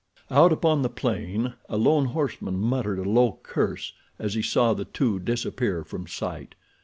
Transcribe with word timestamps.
Out 0.31 0.51
upon 0.51 0.81
the 0.81 0.89
plain 0.89 1.53
a 1.69 1.77
lone 1.77 2.05
horseman 2.05 2.57
muttered 2.59 2.97
a 2.97 3.07
low 3.07 3.37
curse 3.43 3.93
as 4.17 4.33
he 4.33 4.41
saw 4.41 4.73
the 4.73 4.83
two 4.85 5.19
disappear 5.19 5.83
from 5.83 6.07
sight. 6.07 6.55